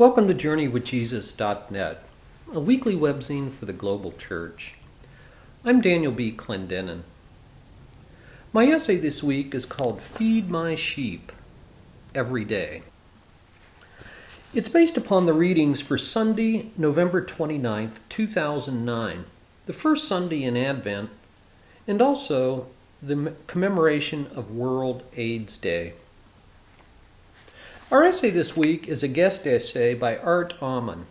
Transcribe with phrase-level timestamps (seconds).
[0.00, 2.02] Welcome to JourneyWithJesus.net,
[2.54, 4.72] a weekly webzine for the global church.
[5.62, 6.32] I'm Daniel B.
[6.32, 7.02] Clendenin.
[8.50, 11.32] My essay this week is called Feed My Sheep
[12.14, 12.80] Every Day.
[14.54, 19.26] It's based upon the readings for Sunday, November 29th, 2009,
[19.66, 21.10] the first Sunday in Advent,
[21.86, 22.68] and also
[23.02, 25.92] the commemoration of World AIDS Day.
[27.90, 31.06] Our essay this week is a guest essay by Art Ammann.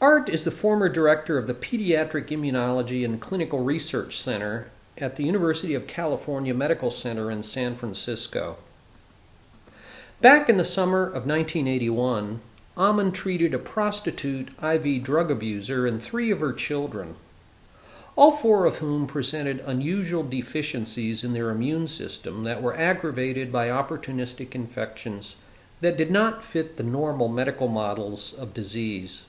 [0.00, 5.24] Art is the former director of the Pediatric Immunology and Clinical Research Center at the
[5.24, 8.56] University of California Medical Center in San Francisco.
[10.22, 12.40] Back in the summer of 1981,
[12.78, 17.16] Ammann treated a prostitute IV drug abuser and three of her children
[18.16, 23.68] all four of whom presented unusual deficiencies in their immune system that were aggravated by
[23.68, 25.36] opportunistic infections
[25.80, 29.24] that did not fit the normal medical models of disease.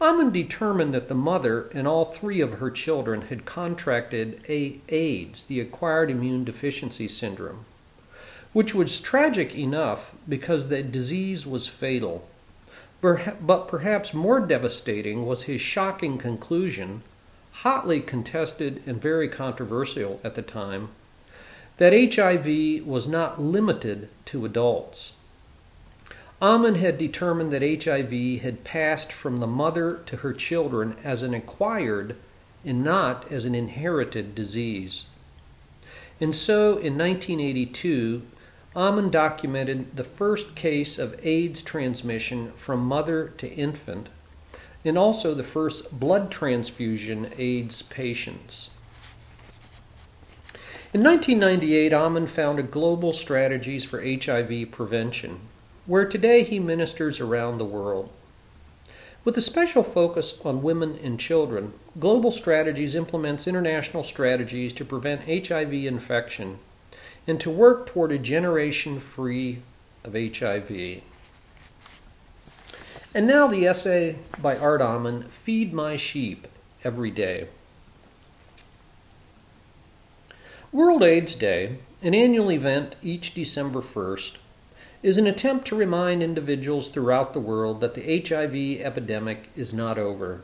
[0.00, 5.60] Ammann determined that the mother and all three of her children had contracted AIDS, the
[5.60, 7.66] acquired immune deficiency syndrome,
[8.54, 12.26] which was tragic enough because the disease was fatal.
[13.02, 17.02] But perhaps more devastating was his shocking conclusion
[17.62, 20.88] hotly contested and very controversial at the time,
[21.76, 25.12] that HIV was not limited to adults.
[26.40, 31.34] Ammann had determined that HIV had passed from the mother to her children as an
[31.34, 32.16] acquired
[32.64, 35.06] and not as an inherited disease.
[36.18, 38.22] And so in 1982,
[38.74, 44.08] Ammann documented the first case of AIDS transmission from mother to infant
[44.84, 48.70] and also the first blood transfusion AIDS patients.
[50.92, 55.40] In 1998, Ammann founded Global Strategies for HIV Prevention,
[55.86, 58.10] where today he ministers around the world.
[59.22, 65.46] With a special focus on women and children, Global Strategies implements international strategies to prevent
[65.46, 66.58] HIV infection
[67.26, 69.60] and to work toward a generation free
[70.02, 71.02] of HIV.
[73.12, 76.46] And now the essay by Art Ammann, Feed My Sheep
[76.84, 77.48] Every Day.
[80.70, 84.36] World AIDS Day, an annual event each December 1st,
[85.02, 89.98] is an attempt to remind individuals throughout the world that the HIV epidemic is not
[89.98, 90.42] over.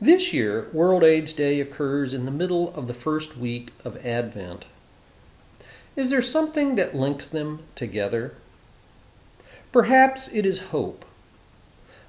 [0.00, 4.64] This year, World AIDS Day occurs in the middle of the first week of Advent.
[5.94, 8.34] Is there something that links them together?
[9.70, 11.04] Perhaps it is hope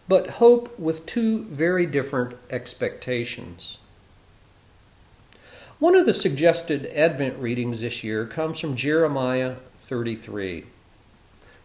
[0.07, 3.77] but hope with two very different expectations.
[5.79, 9.55] One of the suggested Advent readings this year comes from Jeremiah
[9.87, 10.65] 33.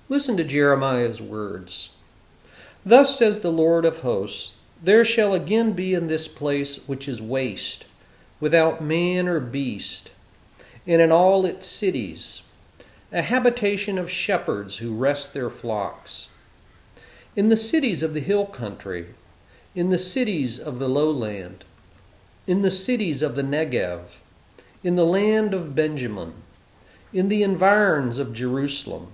[0.09, 1.91] Listen to Jeremiah's words.
[2.85, 7.21] Thus says the Lord of hosts There shall again be in this place which is
[7.21, 7.85] waste,
[8.41, 10.13] without man or beast,
[10.87, 12.43] and in all its cities,
[13.13, 16.29] a habitation of shepherds who rest their flocks
[17.37, 19.09] in the cities of the hill country,
[19.75, 21.67] in the cities of the lowland,
[22.47, 24.21] in the cities of the Negev,
[24.83, 26.33] in the land of Benjamin,
[27.13, 29.09] in the environs of Jerusalem,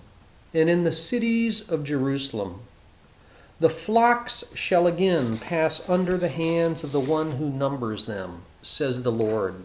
[0.55, 2.61] and in the cities of Jerusalem.
[3.59, 9.03] The flocks shall again pass under the hands of the one who numbers them, says
[9.03, 9.65] the Lord.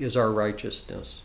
[0.00, 1.22] is our righteousness.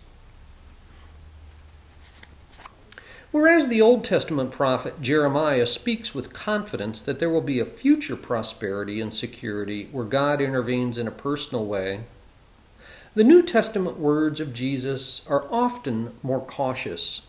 [3.31, 8.15] Whereas the Old Testament prophet Jeremiah speaks with confidence that there will be a future
[8.15, 12.01] prosperity and security where God intervenes in a personal way,
[13.13, 17.23] the New Testament words of Jesus are often more cautious.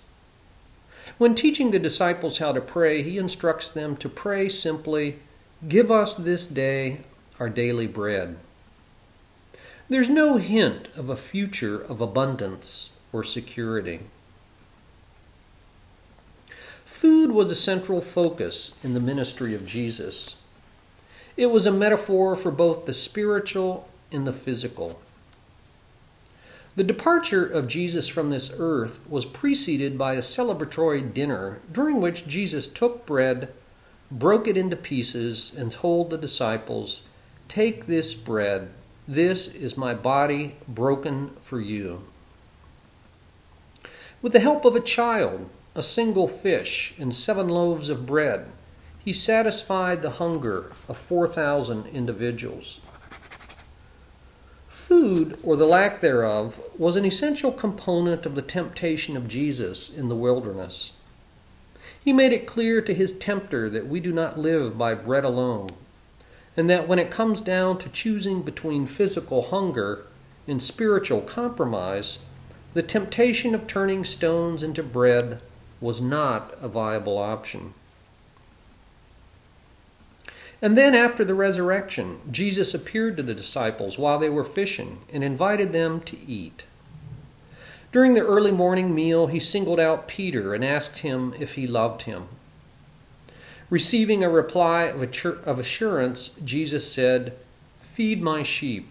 [1.18, 5.18] When teaching the disciples how to pray, he instructs them to pray simply,
[5.66, 7.00] Give us this day
[7.40, 8.36] our daily bread.
[9.88, 14.00] There's no hint of a future of abundance or security.
[16.84, 20.34] Food was a central focus in the ministry of Jesus.
[21.36, 24.98] It was a metaphor for both the spiritual and the physical.
[26.74, 32.26] The departure of Jesus from this earth was preceded by a celebratory dinner during which
[32.26, 33.52] Jesus took bread,
[34.10, 37.02] broke it into pieces, and told the disciples,
[37.48, 38.70] Take this bread,
[39.08, 42.02] this is my body broken for you.
[44.20, 48.46] With the help of a child, a single fish, and seven loaves of bread,
[48.98, 52.80] he satisfied the hunger of 4,000 individuals.
[54.68, 60.08] Food, or the lack thereof, was an essential component of the temptation of Jesus in
[60.08, 60.92] the wilderness.
[62.02, 65.68] He made it clear to his tempter that we do not live by bread alone,
[66.56, 70.06] and that when it comes down to choosing between physical hunger
[70.48, 72.18] and spiritual compromise,
[72.74, 75.40] the temptation of turning stones into bread
[75.80, 77.74] was not a viable option.
[80.62, 85.22] And then, after the resurrection, Jesus appeared to the disciples while they were fishing and
[85.22, 86.64] invited them to eat.
[87.92, 92.02] During the early morning meal, he singled out Peter and asked him if he loved
[92.02, 92.28] him.
[93.68, 97.36] Receiving a reply of assurance, Jesus said,
[97.82, 98.88] Feed my sheep.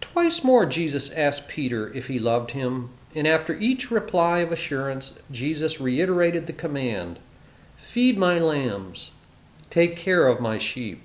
[0.00, 5.12] Twice more, Jesus asked Peter if he loved him, and after each reply of assurance,
[5.30, 7.20] Jesus reiterated the command
[7.76, 9.12] Feed my lambs.
[9.70, 11.02] Take care of my sheep.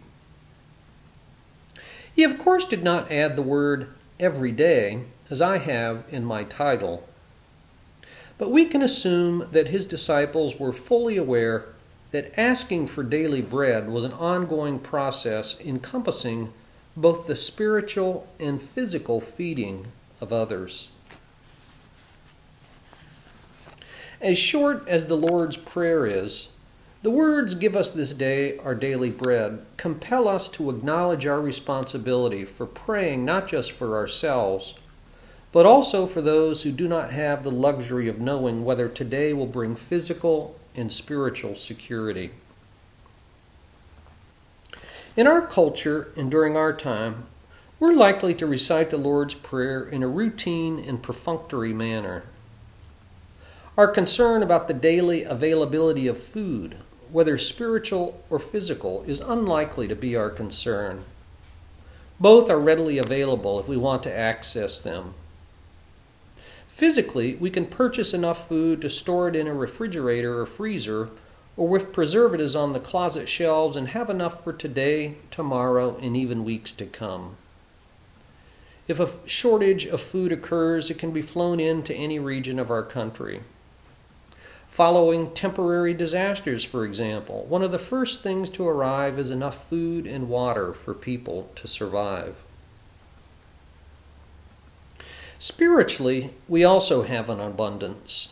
[2.16, 3.90] He, of course, did not add the word
[4.20, 7.08] every day, as I have in my title.
[8.38, 11.66] But we can assume that his disciples were fully aware
[12.16, 16.54] that asking for daily bread was an ongoing process encompassing
[16.96, 19.86] both the spiritual and physical feeding
[20.22, 20.88] of others.
[24.22, 26.48] As short as the Lord's Prayer is,
[27.04, 32.46] the words, Give us this day our daily bread, compel us to acknowledge our responsibility
[32.46, 34.76] for praying not just for ourselves,
[35.52, 39.46] but also for those who do not have the luxury of knowing whether today will
[39.46, 42.32] bring physical and spiritual security.
[45.18, 47.28] In our culture and during our time,
[47.80, 52.24] we're likely to recite the Lord's Prayer in a routine and perfunctory manner.
[53.78, 56.78] Our concern about the daily availability of food,
[57.12, 61.04] whether spiritual or physical, is unlikely to be our concern.
[62.20, 65.14] Both are readily available if we want to access them.
[66.76, 71.08] Physically, we can purchase enough food to store it in a refrigerator or freezer,
[71.56, 76.44] or with preservatives on the closet shelves, and have enough for today, tomorrow, and even
[76.44, 77.38] weeks to come.
[78.90, 82.84] If a shortage of food occurs, it can be flown into any region of our
[82.84, 83.40] country.
[84.68, 90.06] Following temporary disasters, for example, one of the first things to arrive is enough food
[90.06, 92.36] and water for people to survive.
[95.46, 98.30] Spiritually, we also have an abundance.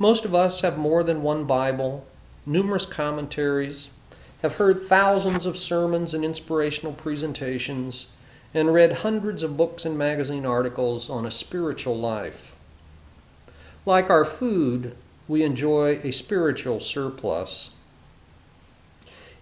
[0.00, 2.04] Most of us have more than one Bible,
[2.44, 3.88] numerous commentaries,
[4.42, 8.08] have heard thousands of sermons and inspirational presentations,
[8.52, 12.50] and read hundreds of books and magazine articles on a spiritual life.
[13.86, 14.96] Like our food,
[15.28, 17.70] we enjoy a spiritual surplus.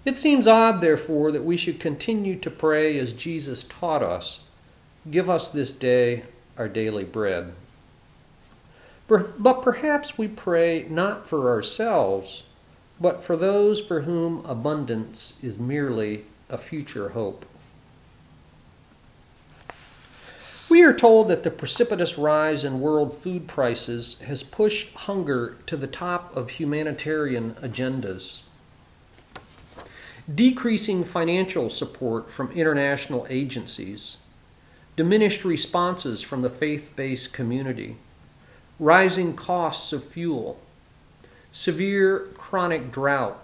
[0.05, 4.41] It seems odd, therefore, that we should continue to pray as Jesus taught us
[5.09, 6.25] Give us this day
[6.59, 7.53] our daily bread.
[9.09, 12.43] But perhaps we pray not for ourselves,
[13.01, 17.47] but for those for whom abundance is merely a future hope.
[20.69, 25.77] We are told that the precipitous rise in world food prices has pushed hunger to
[25.77, 28.41] the top of humanitarian agendas.
[30.33, 34.17] Decreasing financial support from international agencies,
[34.97, 37.97] diminished responses from the faith based community,
[38.79, 40.61] rising costs of fuel,
[41.53, 43.43] severe chronic drought,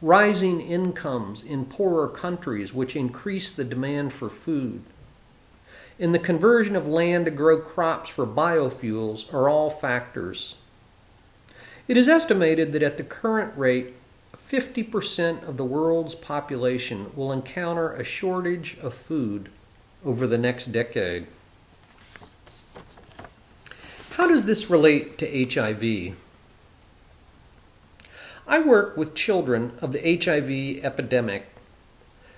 [0.00, 4.82] rising incomes in poorer countries which increase the demand for food
[6.00, 10.54] and the conversion of land to grow crops for biofuels are all factors.
[11.88, 13.94] It is estimated that at the current rate,
[14.36, 19.50] 50% of the world's population will encounter a shortage of food
[20.04, 21.26] over the next decade.
[24.12, 26.16] How does this relate to HIV?
[28.46, 31.46] I work with children of the HIV epidemic,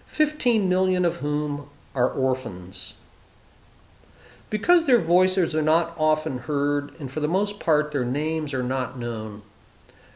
[0.07, 2.95] 15 million of whom are orphans.
[4.51, 8.65] Because their voices are not often heard, and for the most part their names are
[8.65, 9.43] not known,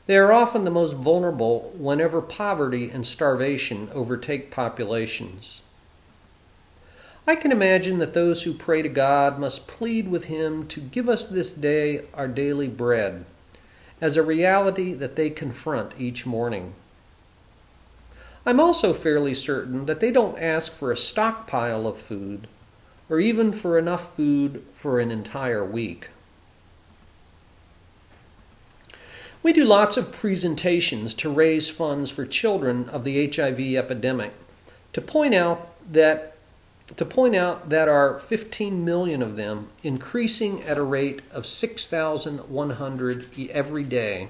[0.06, 5.62] they are often the most vulnerable whenever poverty and starvation overtake populations.
[7.26, 11.08] I can imagine that those who pray to God must plead with Him to give
[11.08, 13.24] us this day our daily bread,
[13.98, 16.74] as a reality that they confront each morning.
[18.44, 22.46] I'm also fairly certain that they don't ask for a stockpile of food,
[23.08, 26.08] or even for enough food for an entire week.
[29.42, 34.32] We do lots of presentations to raise funds for children of the HIV epidemic
[34.92, 36.33] to point out that
[36.96, 43.26] to point out that our 15 million of them increasing at a rate of 6,100
[43.50, 44.28] every day.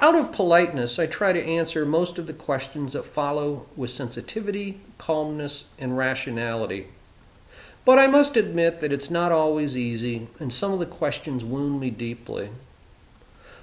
[0.00, 4.80] Out of politeness, I try to answer most of the questions that follow with sensitivity,
[4.98, 6.86] calmness, and rationality.
[7.84, 11.80] But I must admit that it's not always easy, and some of the questions wound
[11.80, 12.50] me deeply.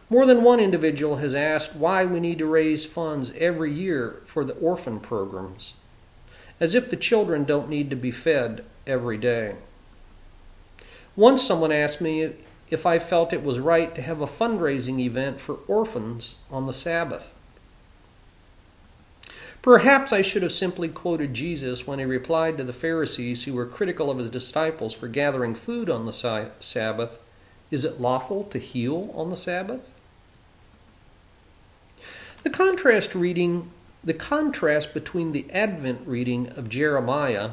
[0.10, 4.44] More than one individual has asked why we need to raise funds every year for
[4.46, 5.74] the orphan programs,
[6.60, 9.56] as if the children don't need to be fed every day.
[11.16, 12.34] Once someone asked me
[12.70, 16.74] if I felt it was right to have a fundraising event for orphans on the
[16.74, 17.34] Sabbath.
[19.62, 23.66] Perhaps I should have simply quoted Jesus when he replied to the Pharisees who were
[23.66, 26.14] critical of his disciples for gathering food on the
[26.60, 27.20] Sabbath
[27.70, 29.92] Is it lawful to heal on the Sabbath?
[32.44, 33.72] The contrast reading,
[34.08, 37.52] the contrast between the Advent reading of Jeremiah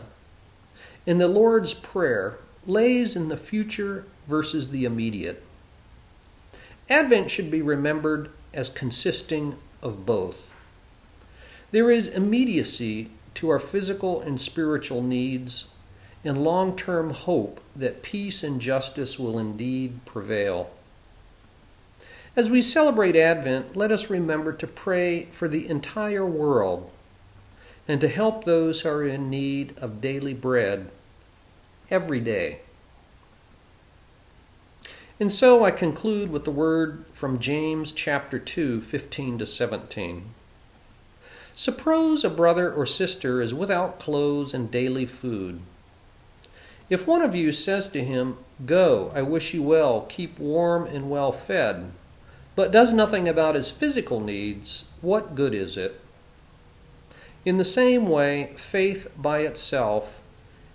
[1.05, 5.43] and the Lord's Prayer lays in the future versus the immediate.
[6.89, 10.53] Advent should be remembered as consisting of both.
[11.73, 15.67] There is immediacy to our physical and spiritual needs,
[16.23, 20.71] and long term hope that peace and justice will indeed prevail.
[22.37, 26.91] As we celebrate Advent, let us remember to pray for the entire world
[27.87, 30.91] and to help those who are in need of daily bread
[31.91, 32.61] every day.
[35.21, 40.35] And so I conclude with the word from James chapter 2, 15 to 17.
[41.55, 45.61] Suppose a brother or sister is without clothes and daily food.
[46.91, 51.09] If one of you says to him, Go, I wish you well, keep warm and
[51.09, 51.93] well fed,
[52.57, 56.01] but does nothing about his physical needs, what good is it?
[57.45, 60.21] In the same way, faith by itself,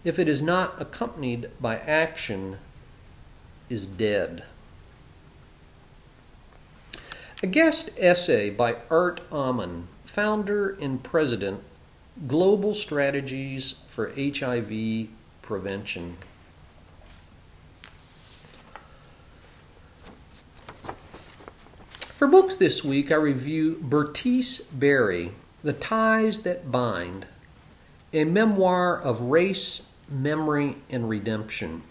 [0.03, 2.57] if it is not accompanied by action,
[3.69, 4.43] is dead.
[7.41, 11.63] A guest essay by Art Ammann, founder and president,
[12.27, 15.07] Global Strategies for HIV
[15.41, 16.17] Prevention.
[22.19, 25.31] For books this week, I review Bertice Berry,
[25.63, 27.27] The Ties That Bind,
[28.11, 31.81] a memoir of race, memory, and redemption.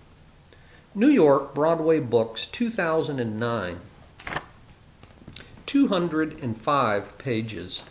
[0.94, 3.80] New York Broadway Books, 2009.
[5.64, 7.84] 205 pages.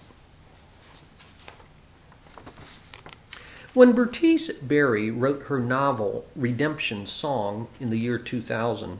[3.73, 8.99] When Bertice Berry wrote her novel Redemption Song in the year 2000,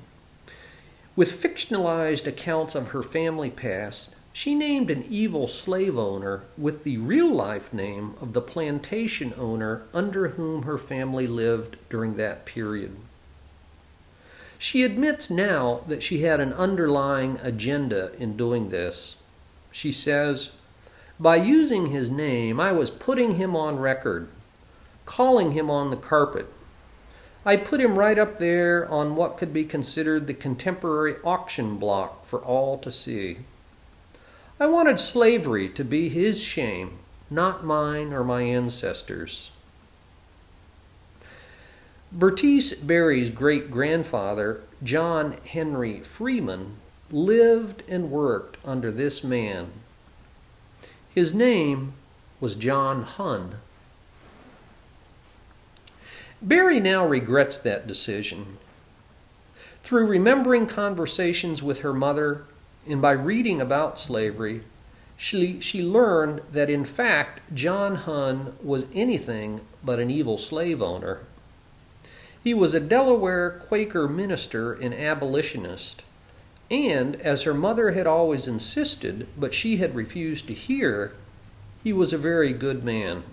[1.18, 6.96] with fictionalized accounts of her family past, she named an evil slave owner with the
[7.00, 12.96] real life name of the plantation owner under whom her family lived during that period.
[14.60, 19.18] She admits now that she had an underlying agenda in doing this.
[19.72, 20.52] She says,
[21.20, 24.28] By using his name, I was putting him on record,
[25.08, 26.48] calling him on the carpet,
[27.46, 32.26] I put him right up there on what could be considered the contemporary auction block
[32.26, 33.40] for all to see.
[34.60, 39.52] I wanted slavery to be his shame, not mine or my ancestors.
[42.12, 46.78] Bertice Berry's great grandfather, John Henry Freeman,
[47.12, 49.72] lived and worked under this man.
[51.14, 51.94] His name
[52.40, 53.56] was John Hunn.
[56.42, 58.58] Berry now regrets that decision.
[59.82, 62.44] Through remembering conversations with her mother
[62.88, 64.62] and by reading about slavery,
[65.18, 71.22] she, she learned that in fact John Hunn was anything but an evil slave owner.
[72.44, 76.04] He was a Delaware Quaker minister and abolitionist,
[76.70, 81.14] and as her mother had always insisted, but she had refused to hear,
[81.84, 83.24] he was a very good man.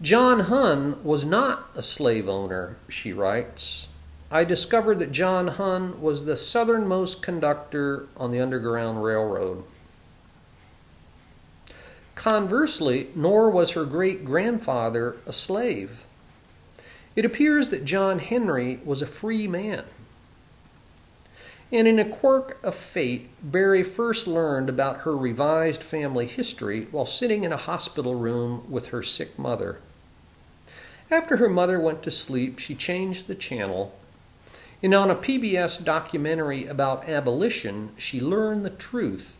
[0.00, 3.88] John Hunn was not a slave owner, she writes.
[4.30, 9.64] I discovered that John Hunn was the southernmost conductor on the Underground Railroad.
[12.14, 16.04] Conversely, nor was her great grandfather a slave.
[17.16, 19.82] It appears that John Henry was a free man.
[21.72, 27.04] And in a quirk of fate, Berry first learned about her revised family history while
[27.04, 29.80] sitting in a hospital room with her sick mother.
[31.10, 33.94] After her mother went to sleep, she changed the channel,
[34.82, 39.36] and on a PBS documentary about abolition, she learned the truth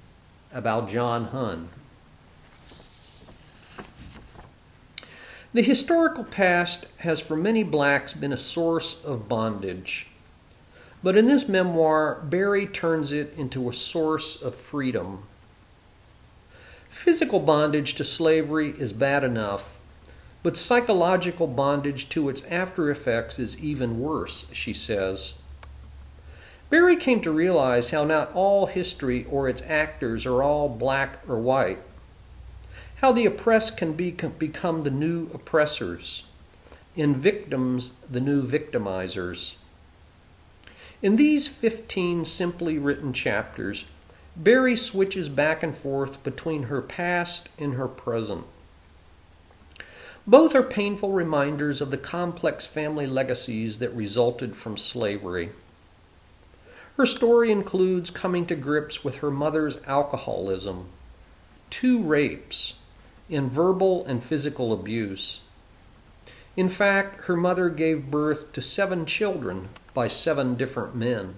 [0.53, 1.69] about John Hunn.
[5.53, 10.07] The historical past has for many blacks been a source of bondage.
[11.03, 15.25] But in this memoir, Berry turns it into a source of freedom.
[16.91, 19.78] Physical bondage to slavery is bad enough,
[20.49, 25.35] but psychological bondage to its after effects is even worse, she says.
[26.71, 31.37] Berry came to realize how not all history or its actors are all black or
[31.39, 31.81] white
[32.97, 36.25] how the oppressed can be, become the new oppressors,
[36.97, 39.57] and victims the new victimizers.
[41.03, 43.85] In these 15 simply written chapters,
[44.35, 48.47] Berry switches back and forth between her past and her present.
[50.29, 55.53] Both are painful reminders of the complex family legacies that resulted from slavery.
[56.99, 60.91] Her story includes coming to grips with her mother's alcoholism,
[61.71, 62.75] two rapes,
[63.31, 65.41] in verbal and physical abuse.
[66.59, 71.37] In fact, her mother gave birth to seven children by seven different men.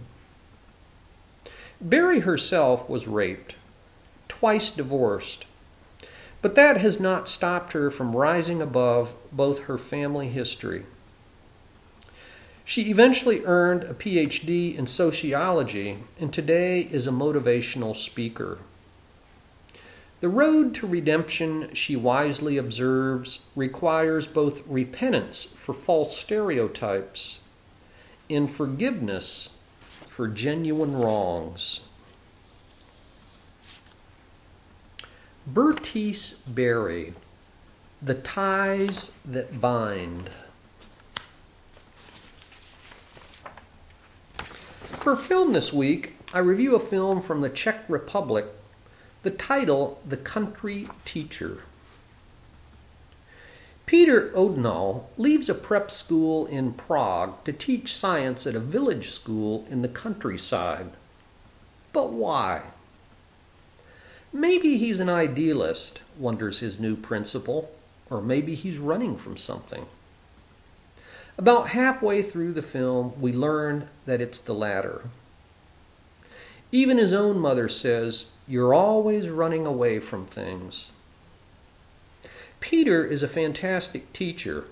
[1.81, 3.55] Berry herself was raped,
[4.27, 5.45] twice divorced,
[6.43, 10.85] but that has not stopped her from rising above both her family history.
[12.65, 18.59] She eventually earned a PhD in sociology and today is a motivational speaker.
[20.21, 27.41] The road to redemption, she wisely observes, requires both repentance for false stereotypes
[28.29, 29.51] and forgiveness
[30.07, 31.81] for genuine wrongs.
[35.53, 37.13] Bertice Berry,
[38.01, 40.31] The Ties That Bind.
[44.83, 48.47] For film this week, I review a film from the Czech Republic
[49.23, 51.65] the title, The Country Teacher.
[53.87, 59.67] Peter Odenal leaves a prep school in Prague to teach science at a village school
[59.69, 60.93] in the countryside.
[61.93, 62.63] But why?
[64.33, 67.73] Maybe he's an idealist, wonders his new principal,
[68.09, 69.87] or maybe he's running from something.
[71.37, 75.03] About halfway through the film, we learn that it's the latter.
[76.71, 80.91] Even his own mother says, You're always running away from things.
[82.61, 84.65] Peter is a fantastic teacher,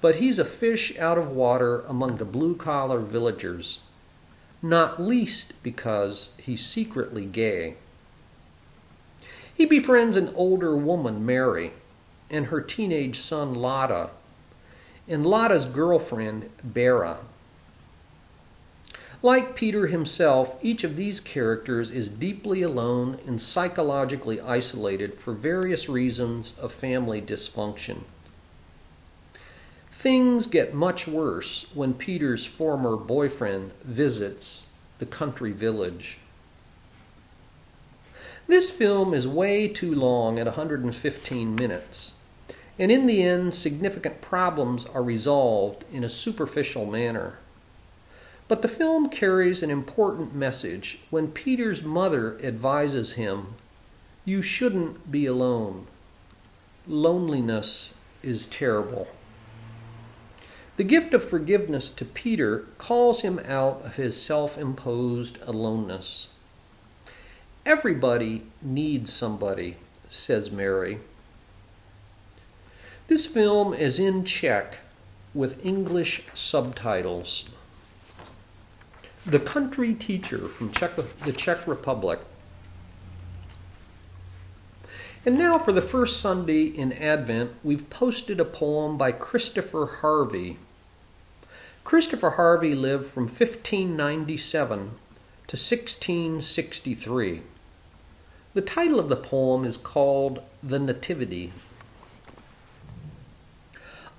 [0.00, 3.80] but he's a fish out of water among the blue collar villagers,
[4.60, 7.76] not least because he's secretly gay.
[9.54, 11.72] He befriends an older woman, Mary,
[12.30, 14.10] and her teenage son, Lotta,
[15.06, 17.18] and Lotta's girlfriend, Bera.
[19.22, 25.88] Like Peter himself, each of these characters is deeply alone and psychologically isolated for various
[25.88, 28.00] reasons of family dysfunction.
[29.92, 34.66] Things get much worse when Peter's former boyfriend visits
[34.98, 36.18] the country village.
[38.46, 42.14] This film is way too long at 115 minutes,
[42.78, 47.38] and in the end, significant problems are resolved in a superficial manner.
[48.48, 53.54] But the film carries an important message when Peter's mother advises him,
[54.24, 55.86] You shouldn't be alone.
[56.86, 59.08] Loneliness is terrible.
[60.76, 66.28] The gift of forgiveness to Peter calls him out of his self imposed aloneness.
[67.64, 69.76] Everybody needs somebody,
[70.08, 70.98] says Mary.
[73.06, 74.78] This film is in Czech
[75.32, 77.48] with English subtitles.
[79.24, 82.18] The Country Teacher from Czech, the Czech Republic.
[85.24, 90.58] And now, for the first Sunday in Advent, we've posted a poem by Christopher Harvey.
[91.84, 97.42] Christopher Harvey lived from 1597 to 1663.
[98.54, 101.52] The title of the poem is called The Nativity.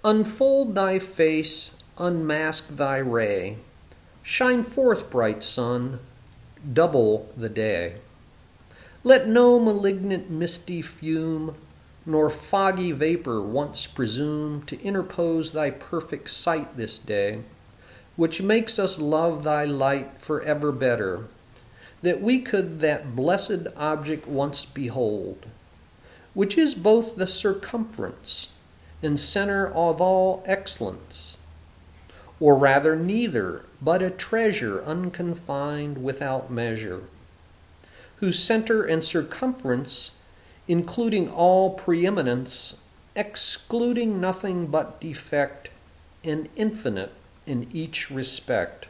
[0.03, 3.57] Unfold thy face, unmask thy ray
[4.25, 5.99] Shine forth, bright sun,
[6.73, 7.95] double the day.
[9.03, 11.55] Let no malignant misty fume
[12.05, 17.41] nor foggy vapor once presume to interpose thy perfect sight this day,
[18.15, 21.25] which makes us love thy light for ever better,
[22.03, 25.47] that we could that blessed object once behold,
[26.35, 28.49] which is both the circumference
[29.01, 31.37] and center of all excellence,
[32.39, 37.01] or rather neither, but a treasure unconfined without measure,
[38.17, 40.11] whose center and circumference
[40.67, 42.77] including all preeminence,
[43.15, 45.69] excluding nothing but defect,
[46.23, 47.11] and infinite
[47.45, 48.85] in each respect,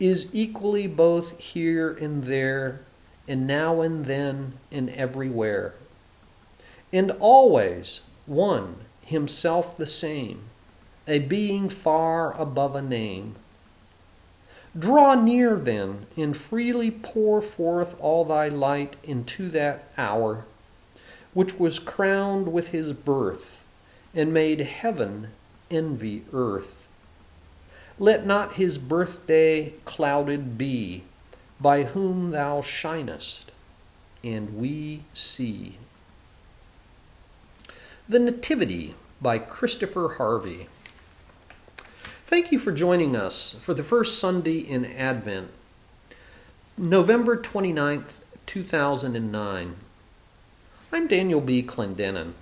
[0.00, 2.80] is equally both here and there,
[3.28, 5.74] and now and then, and everywhere,
[6.92, 10.42] and always one, himself the same,
[11.06, 13.36] a being far above a name.
[14.76, 20.44] Draw near then, and freely pour forth all thy light into that hour
[21.32, 23.64] which was crowned with his birth,
[24.14, 25.28] and made heaven
[25.70, 26.79] envy earth.
[28.00, 31.02] Let not his birthday clouded be,
[31.60, 33.50] by whom thou shinest,
[34.24, 35.76] and we see.
[38.08, 40.66] The Nativity by Christopher Harvey.
[42.24, 45.50] Thank you for joining us for the first Sunday in Advent,
[46.78, 49.76] November 29th, 2009.
[50.90, 51.62] I'm Daniel B.
[51.62, 52.32] Clendenin.